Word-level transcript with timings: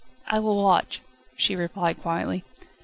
"I 0.25 0.39
will 0.39 0.55
watch," 0.55 0.99
she 1.37 1.55
replied 1.55 2.01
quietly. 2.01 2.43